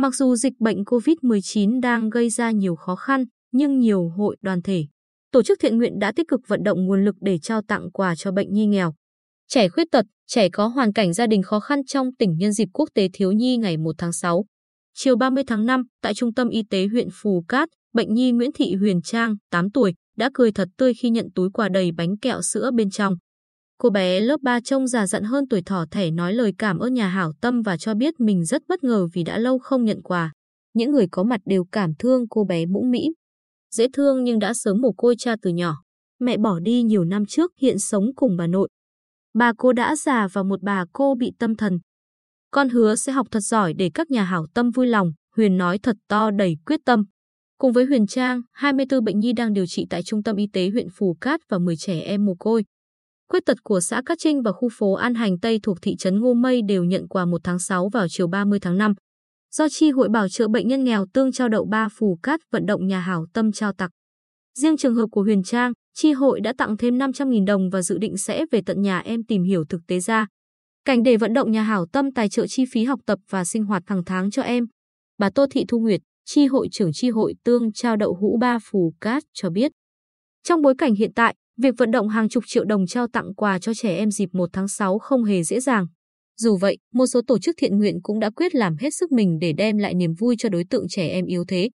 [0.00, 4.62] Mặc dù dịch bệnh COVID-19 đang gây ra nhiều khó khăn, nhưng nhiều hội đoàn
[4.62, 4.84] thể,
[5.32, 8.14] tổ chức thiện nguyện đã tích cực vận động nguồn lực để trao tặng quà
[8.14, 8.94] cho bệnh nhi nghèo,
[9.48, 12.68] trẻ khuyết tật, trẻ có hoàn cảnh gia đình khó khăn trong tỉnh nhân dịp
[12.72, 14.44] Quốc tế Thiếu nhi ngày 1 tháng 6.
[14.94, 18.50] Chiều 30 tháng 5, tại Trung tâm Y tế huyện Phù Cát, bệnh nhi Nguyễn
[18.54, 22.18] Thị Huyền Trang, 8 tuổi, đã cười thật tươi khi nhận túi quà đầy bánh
[22.18, 23.14] kẹo sữa bên trong.
[23.82, 26.94] Cô bé lớp 3 trông già dặn hơn tuổi thỏ thẻ nói lời cảm ơn
[26.94, 30.02] nhà hảo tâm và cho biết mình rất bất ngờ vì đã lâu không nhận
[30.02, 30.32] quà.
[30.74, 33.12] Những người có mặt đều cảm thương cô bé mũm mĩm.
[33.74, 35.76] Dễ thương nhưng đã sớm mồ côi cha từ nhỏ.
[36.18, 38.68] Mẹ bỏ đi nhiều năm trước hiện sống cùng bà nội.
[39.34, 41.78] Bà cô đã già và một bà cô bị tâm thần.
[42.50, 45.78] Con hứa sẽ học thật giỏi để các nhà hảo tâm vui lòng, Huyền nói
[45.78, 47.04] thật to đầy quyết tâm.
[47.58, 50.70] Cùng với Huyền Trang, 24 bệnh nhi đang điều trị tại Trung tâm Y tế
[50.70, 52.64] huyện Phù Cát và 10 trẻ em mồ côi.
[53.30, 56.20] Khuyết tật của xã Cát Trinh và khu phố An Hành Tây thuộc thị trấn
[56.20, 58.94] Ngô Mây đều nhận quà 1 tháng 6 vào chiều 30 tháng 5.
[59.52, 62.66] Do Chi hội bảo trợ bệnh nhân nghèo tương trao đậu ba Phù Cát vận
[62.66, 63.90] động nhà hảo tâm trao tặng.
[64.58, 67.98] Riêng trường hợp của Huyền Trang, Chi hội đã tặng thêm 500.000 đồng và dự
[67.98, 70.26] định sẽ về tận nhà em tìm hiểu thực tế ra.
[70.84, 73.64] Cảnh để vận động nhà hảo tâm tài trợ chi phí học tập và sinh
[73.64, 74.64] hoạt hàng tháng cho em.
[75.18, 78.58] Bà Tô Thị Thu Nguyệt, Chi hội trưởng Chi hội Tương trao đậu hũ ba
[78.62, 79.72] Phù Cát cho biết.
[80.42, 83.58] Trong bối cảnh hiện tại, việc vận động hàng chục triệu đồng trao tặng quà
[83.58, 85.86] cho trẻ em dịp 1 tháng 6 không hề dễ dàng.
[86.40, 89.38] Dù vậy, một số tổ chức thiện nguyện cũng đã quyết làm hết sức mình
[89.40, 91.70] để đem lại niềm vui cho đối tượng trẻ em yếu thế.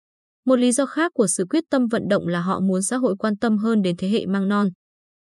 [0.46, 3.16] Một lý do khác của sự quyết tâm vận động là họ muốn xã hội
[3.20, 4.70] quan tâm hơn đến thế hệ mang non,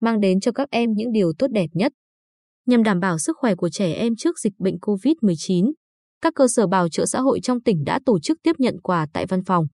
[0.00, 1.92] mang đến cho các em những điều tốt đẹp nhất.
[2.66, 5.72] Nhằm đảm bảo sức khỏe của trẻ em trước dịch bệnh COVID-19,
[6.22, 9.06] các cơ sở bảo trợ xã hội trong tỉnh đã tổ chức tiếp nhận quà
[9.12, 9.66] tại văn phòng.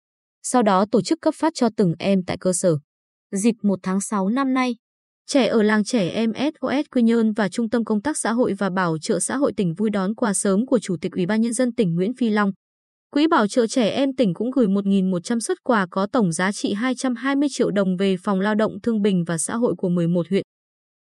[0.42, 2.78] Sau đó tổ chức cấp phát cho từng em tại cơ sở.
[3.32, 4.76] Dịp 1 tháng 6 năm nay,
[5.26, 8.54] trẻ ở làng trẻ em SOS Quy Nhơn và Trung tâm Công tác Xã hội
[8.58, 11.40] và Bảo trợ Xã hội tỉnh vui đón quà sớm của Chủ tịch Ủy ban
[11.40, 12.50] Nhân dân tỉnh Nguyễn Phi Long.
[13.10, 16.72] Quỹ bảo trợ trẻ em tỉnh cũng gửi 1.100 xuất quà có tổng giá trị
[16.72, 20.42] 220 triệu đồng về phòng lao động thương bình và xã hội của 11 huyện,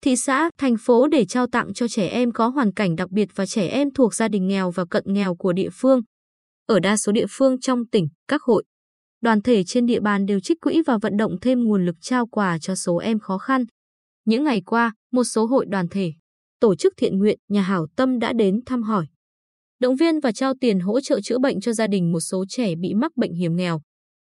[0.05, 3.29] thị xã, thành phố để trao tặng cho trẻ em có hoàn cảnh đặc biệt
[3.35, 6.01] và trẻ em thuộc gia đình nghèo và cận nghèo của địa phương.
[6.67, 8.65] Ở đa số địa phương trong tỉnh, các hội,
[9.25, 12.27] đoàn thể trên địa bàn đều trích quỹ và vận động thêm nguồn lực trao
[12.27, 13.65] quà cho số em khó khăn.
[14.25, 16.13] Những ngày qua, một số hội đoàn thể,
[16.61, 19.07] tổ chức thiện nguyện, nhà hảo tâm đã đến thăm hỏi,
[19.81, 22.75] động viên và trao tiền hỗ trợ chữa bệnh cho gia đình một số trẻ
[22.75, 23.81] bị mắc bệnh hiểm nghèo.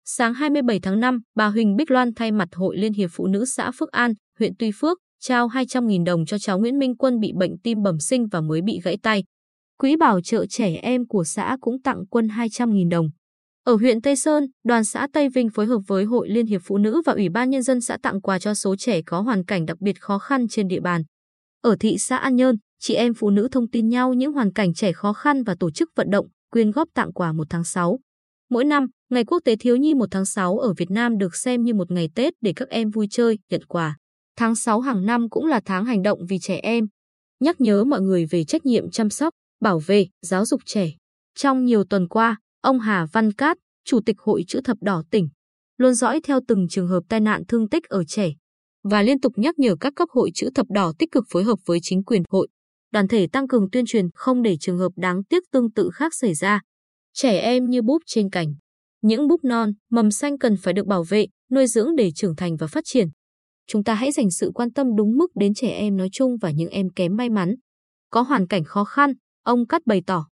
[0.06, 3.46] Sáng 27 tháng 5, bà Huỳnh Bích Loan thay mặt Hội Liên hiệp Phụ nữ
[3.46, 7.32] xã Phước An, huyện Tuy Phước, trao 200.000 đồng cho cháu Nguyễn Minh Quân bị
[7.40, 9.24] bệnh tim bẩm sinh và mới bị gãy tay.
[9.78, 13.10] Quỹ bảo trợ trẻ em của xã cũng tặng Quân 200.000 đồng.
[13.66, 16.78] Ở huyện Tây Sơn, đoàn xã Tây Vinh phối hợp với Hội Liên hiệp Phụ
[16.78, 19.66] nữ và Ủy ban Nhân dân xã tặng quà cho số trẻ có hoàn cảnh
[19.66, 21.04] đặc biệt khó khăn trên địa bàn.
[21.62, 24.74] Ở thị xã An Nhơn, chị em phụ nữ thông tin nhau những hoàn cảnh
[24.74, 28.00] trẻ khó khăn và tổ chức vận động, quyên góp tặng quà 1 tháng 6.
[28.50, 31.64] Mỗi năm, Ngày Quốc tế Thiếu nhi 1 tháng 6 ở Việt Nam được xem
[31.64, 33.98] như một ngày Tết để các em vui chơi, nhận quà.
[34.38, 36.86] Tháng 6 hàng năm cũng là tháng hành động vì trẻ em,
[37.40, 40.92] nhắc nhớ mọi người về trách nhiệm chăm sóc, bảo vệ, giáo dục trẻ.
[41.36, 45.30] Trong nhiều tuần qua, ông Hà Văn Cát, Chủ tịch Hội Chữ Thập Đỏ tỉnh,
[45.78, 48.34] luôn dõi theo từng trường hợp tai nạn thương tích ở trẻ
[48.84, 51.60] và liên tục nhắc nhở các cấp hội chữ thập đỏ tích cực phối hợp
[51.66, 52.48] với chính quyền hội,
[52.92, 56.14] đoàn thể tăng cường tuyên truyền không để trường hợp đáng tiếc tương tự khác
[56.16, 56.62] xảy ra.
[57.14, 58.56] Trẻ em như búp trên cành.
[59.02, 62.58] Những búp non, mầm xanh cần phải được bảo vệ, nuôi dưỡng để trưởng thành
[62.58, 63.08] và phát triển.
[63.68, 66.52] Chúng ta hãy dành sự quan tâm đúng mức đến trẻ em nói chung và
[66.52, 67.56] những em kém may mắn.
[68.10, 69.14] Có hoàn cảnh khó khăn,
[69.44, 70.26] ông Cát bày tỏ.